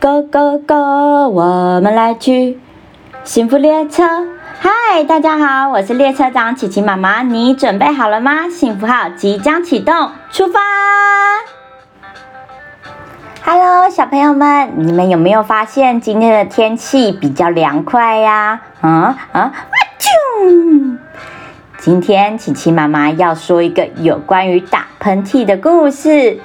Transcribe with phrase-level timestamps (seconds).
[0.00, 2.60] Go Go Go，我们来去
[3.24, 4.04] 幸福列车。
[4.60, 8.48] 嗨，大家好，我是列车长琪琪妈妈，你准备好了吗？
[8.48, 10.60] 幸福号即将启动，出发
[13.44, 18.60] ！Hello，小朋友们，你们有没有发现今天的天气比较凉快呀？
[18.80, 19.52] 啊啊啊！
[19.98, 20.96] 啾！
[21.78, 26.38] 今天琪琪妈妈要说一个有关于打喷嚏的故事。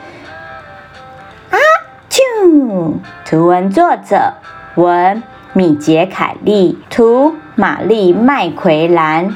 [3.23, 4.33] 图文作者
[4.75, 5.23] 文
[5.53, 9.33] 米杰凯利，图玛丽麦奎兰。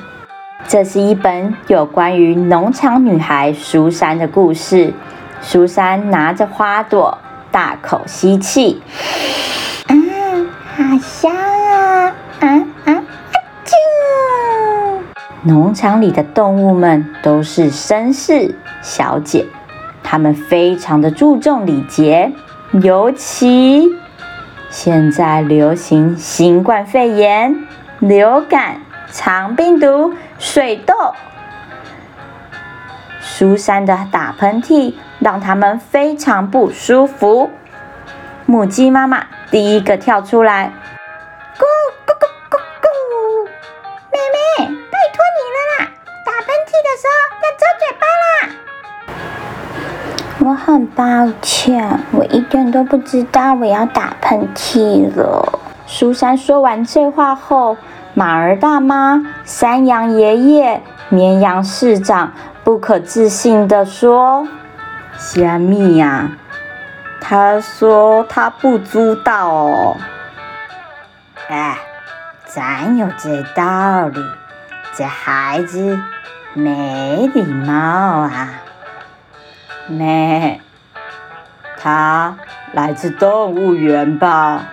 [0.67, 4.93] 这是一本有关于农场女孩苏珊的故事。
[5.39, 7.17] 苏珊拿着花朵，
[7.49, 8.81] 大口吸气，
[9.87, 9.95] 啊，
[10.75, 12.13] 好香啊！
[12.41, 12.47] 啊
[12.83, 13.03] 啊啊！
[13.63, 13.71] 啾！
[15.43, 19.45] 农场里的动物们都是绅士小姐，
[20.03, 22.33] 她们非常的注重礼节。
[22.81, 23.95] 尤其
[24.69, 27.65] 现在流行新冠肺炎、
[27.99, 30.93] 流感、肠病毒、水痘，
[33.21, 37.49] 苏珊的打喷嚏让他们非常不舒服。
[38.45, 40.73] 母鸡妈妈第一个跳出来。
[50.39, 51.03] 我很抱
[51.41, 55.59] 歉，我一点都不知道我要打喷嚏了。
[55.87, 57.75] 苏珊说完这话后，
[58.13, 62.31] 马儿大妈、山羊爷爷、绵羊市长
[62.63, 64.47] 不可置信地说
[65.17, 66.29] ：“虾米呀？
[67.19, 69.97] 他说他不知道哦。
[71.49, 71.77] 哎，
[72.45, 74.21] 咱有这道理，
[74.93, 75.99] 这孩子
[76.53, 78.49] 没礼貌啊。”
[79.87, 80.59] 咩？
[81.79, 82.37] 他
[82.73, 84.69] 来自动物园吧？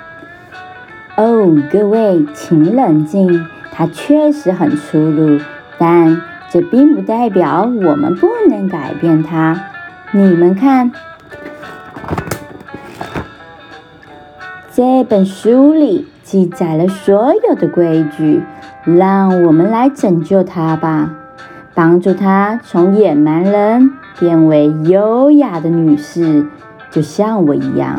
[1.16, 3.46] 哦，各位，请冷静。
[3.76, 5.40] 他确实很粗鲁，
[5.78, 9.64] 但这并不代表我们不能改变他。
[10.12, 10.92] 你们看，
[14.72, 18.42] 这本书里记载了所有的规矩，
[18.84, 21.10] 让我们来拯救他吧，
[21.74, 23.92] 帮助他从野蛮人。
[24.16, 26.46] 变为优雅的女士，
[26.88, 27.98] 就像我一样。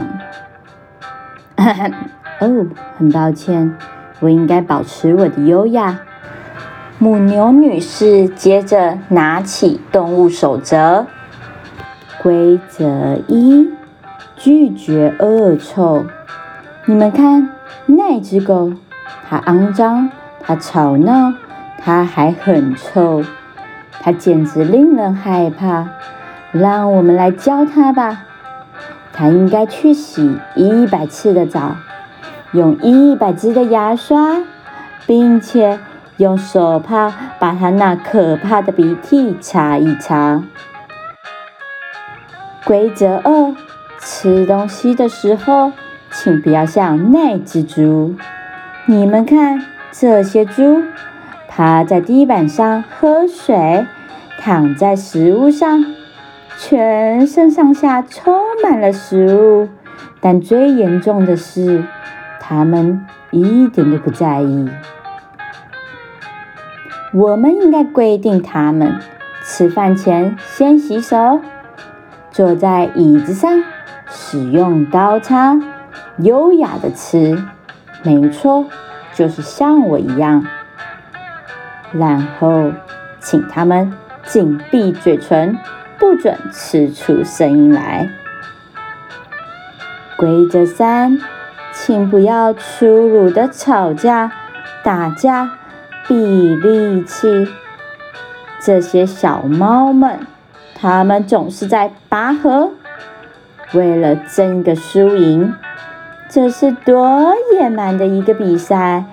[2.39, 3.75] 哦，很抱歉，
[4.21, 5.99] 我应该保持我的优雅。
[6.99, 11.05] 母牛女士接着拿起动物守则：
[12.23, 13.69] 规则一，
[14.37, 16.05] 拒绝恶臭。
[16.85, 17.49] 你们看，
[17.87, 18.71] 那只狗，
[19.29, 20.09] 它肮脏，
[20.39, 21.33] 它吵闹，
[21.77, 23.21] 它还很臭。
[24.05, 25.87] 它简直令人害怕，
[26.51, 28.23] 让我们来教它吧。
[29.11, 31.75] 它应该去洗一百次的澡，
[32.51, 34.43] 用一百支的牙刷，
[35.07, 35.79] 并且
[36.17, 40.43] 用手帕把它那可怕的鼻涕擦一擦。
[42.63, 43.55] 规则二：
[43.97, 45.71] 吃东西的时候，
[46.11, 48.13] 请不要像那只猪。
[48.85, 50.83] 你们看，这些猪
[51.55, 53.87] 趴在地板上喝水。
[54.37, 55.85] 躺在食物上，
[56.59, 59.69] 全身上下充满了食物，
[60.19, 61.85] 但最严重的是，
[62.41, 64.69] 他们一点都不在意。
[67.13, 68.99] 我们应该规定他们
[69.41, 71.39] 吃饭前先洗手，
[72.31, 73.63] 坐在椅子上
[74.09, 75.57] 使用刀叉，
[76.17, 77.41] 优雅的吃。
[78.03, 78.65] 没错，
[79.13, 80.45] 就是像我一样。
[81.97, 82.71] 然后，
[83.19, 83.93] 请他们。
[84.27, 85.55] 紧闭嘴唇，
[85.99, 88.09] 不准吃出声音来。
[90.17, 91.19] 规则三，
[91.71, 94.31] 请不要粗鲁的吵架、
[94.83, 95.51] 打架、
[96.07, 97.47] 比力气。
[98.59, 100.21] 这些小猫们，
[100.73, 102.71] 它们总是在拔河，
[103.73, 105.53] 为了争个输赢。
[106.27, 109.03] 这是多野蛮的一个比赛！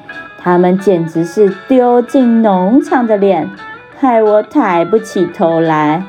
[0.43, 3.49] 他们简直是丢尽农场的脸。
[3.99, 6.03] 害我抬不起头来。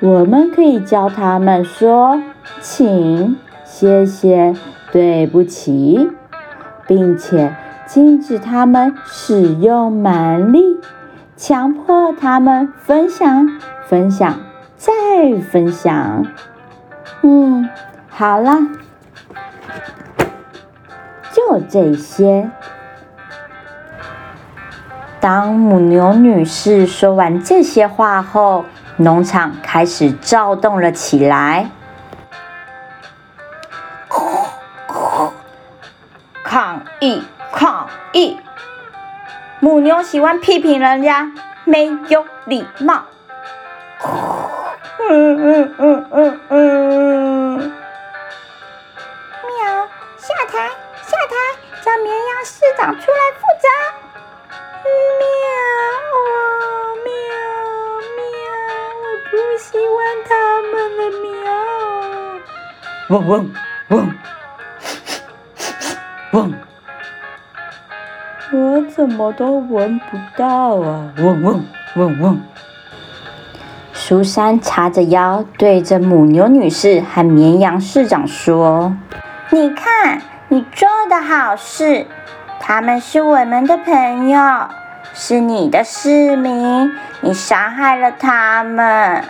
[0.00, 2.20] 我们可以教他们说
[2.60, 4.52] “请”“谢谢
[4.90, 6.10] ”“对不起”，
[6.88, 7.54] 并且
[7.86, 10.80] 禁止他们使用蛮力，
[11.36, 13.48] 强迫他们分享、
[13.86, 14.40] 分享
[14.76, 14.92] 再
[15.50, 16.26] 分享。
[17.22, 17.70] 嗯，
[18.08, 18.58] 好了，
[21.32, 22.50] 就这些。
[25.26, 28.64] 当母牛女士说完这些话后，
[28.98, 31.68] 农场开始躁动了起来。
[36.44, 38.36] 抗议，抗议！
[39.58, 41.32] 母牛喜欢批评人家
[41.64, 43.02] 没有礼貌。
[63.08, 63.50] 嗡嗡
[63.90, 64.10] 嗡
[66.32, 66.52] 嗡，
[68.52, 71.12] 我怎么都闻不到啊！
[71.18, 71.64] 嗡嗡
[71.94, 72.40] 嗡嗡。
[73.92, 78.92] 苏珊叉着腰，对着母牛女士和绵羊市长说
[79.50, 82.06] ：“你看，你做的好事。”
[82.58, 84.40] 他们是我们的朋友，
[85.14, 86.90] 是你的市民。
[87.20, 89.22] 你伤害了他们，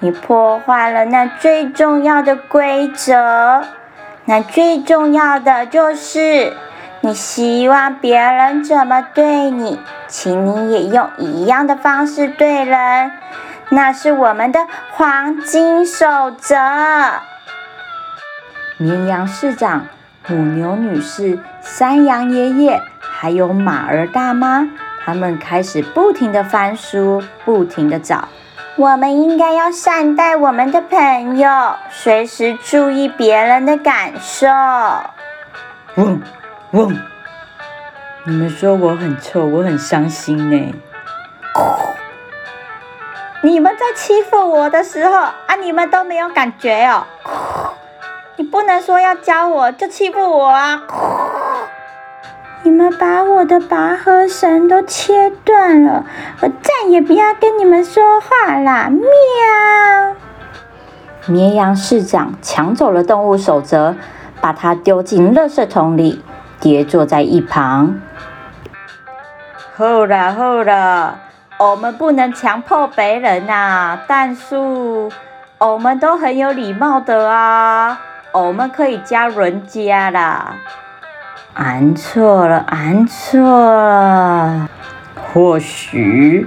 [0.00, 3.62] 你破坏了那最重要的规则。
[4.24, 6.52] 那最重要的就是，
[7.00, 13.12] 你希望别人怎么对你，请你也用一样的方式对人。
[13.68, 16.56] 那是我们的黄金守则。
[18.78, 19.86] 绵羊市长。
[20.26, 24.68] 母牛女士、山羊爷爷，还有马儿大妈，
[25.04, 28.28] 他们开始不停的翻书，不停的找。
[28.76, 34.46] 我们应该要善待我们的朋友，随时注意别人的感受。
[35.96, 36.22] 嗡
[36.72, 36.96] 嗡，
[38.24, 40.74] 你们说我很臭，我很伤心呢。
[43.42, 47.04] 你们在欺负我的时候啊，你们都没有感觉哦。
[48.36, 50.82] 你不能说要教我就欺负我啊！
[52.62, 56.04] 你们把我的拔河绳都切断了，
[56.40, 58.90] 我再也不要跟你们说话啦！
[58.90, 60.16] 喵！
[61.26, 63.94] 绵羊市长抢走了动物守则，
[64.40, 66.22] 把它丢进垃圾桶里，
[66.60, 68.00] 跌坐在一旁。
[69.76, 71.18] 好了好了，
[71.58, 74.56] 我们不能强迫别人呐，但是
[75.58, 77.98] 我们都很有礼貌的啊。
[78.32, 80.54] 我们可以加人家啦，
[81.54, 84.68] 按错了，按错了。
[85.32, 86.46] 或许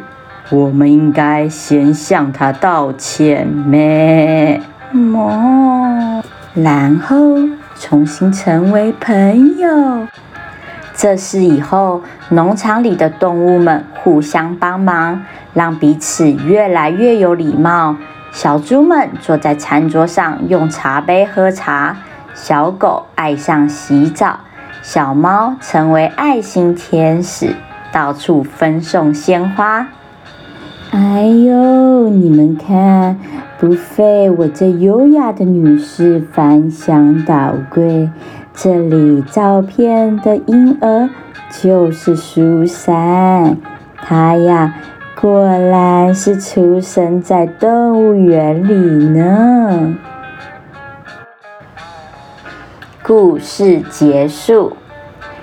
[0.50, 4.62] 我们应该先向他道歉咩？
[4.92, 6.24] 么？
[6.54, 7.38] 然后
[7.80, 10.08] 重新成为朋友。
[10.96, 15.24] 这是以后农场里的动物们互相帮忙，
[15.54, 17.96] 让彼此越来越有礼貌。
[18.32, 21.96] 小猪们坐在餐桌上用茶杯喝茶，
[22.34, 24.40] 小狗爱上洗澡，
[24.84, 27.56] 小猫成为爱心天使，
[27.94, 29.88] 到处分送鲜花。
[30.92, 33.18] 哎呦，你们看，
[33.58, 38.12] 不费我这优雅的女士翻箱倒柜，
[38.54, 41.10] 这里照片的婴儿
[41.50, 43.58] 就是苏珊，
[43.98, 44.76] 她呀。
[45.22, 49.96] 果然是出生在动物园里呢。
[53.06, 54.78] 故事结束，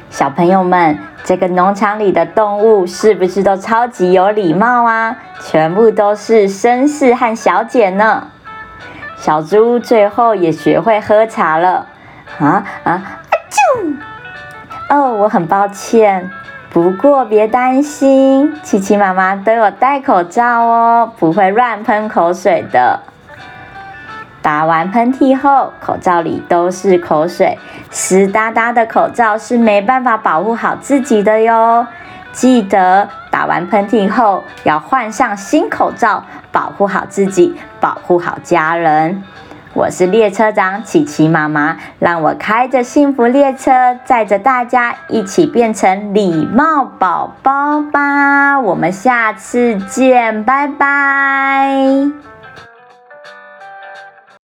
[0.08, 5.14] 小朋友们，这个农场里的动物是不是都超级有礼貌啊？
[5.40, 8.28] 全部都是绅士和小姐呢。
[9.18, 11.86] 小猪最后也学会喝茶了。
[12.38, 13.02] 啊啊啊！
[13.50, 13.94] 啾！
[14.88, 16.30] 哦，我很抱歉。
[16.70, 23.00] 不过别担心，琪琪妈妈都有戴口罩哦，不会乱喷口水的。
[24.42, 27.58] 打完喷嚏后，口罩里都是口水，
[27.90, 31.86] 湿哒哒的口罩是没办法保护好自己的哟。
[32.32, 39.22] 记得打完喷嚏后要换上新口罩，保护好自己，保护好家人。
[39.72, 48.58] 我是列车长琪琪妈妈，让我开着幸福列车，载着大家一起变成礼貌宝宝吧！
[48.58, 52.29] 我们下次见，拜拜。